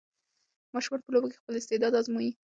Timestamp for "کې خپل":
1.31-1.53